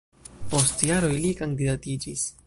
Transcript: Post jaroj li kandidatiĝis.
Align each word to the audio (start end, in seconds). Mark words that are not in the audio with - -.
Post 0.53 0.81
jaroj 0.91 1.11
li 1.25 1.33
kandidatiĝis. 1.43 2.25